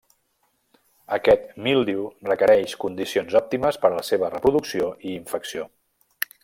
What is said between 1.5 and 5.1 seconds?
míldiu requereix condicions òptimes per a la seva reproducció